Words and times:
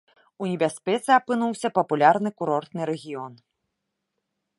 У 0.43 0.47
небяспецы 0.51 1.09
апынуўся 1.15 1.67
папулярны 1.77 2.29
курортны 2.39 2.81
рэгіён. 2.91 3.33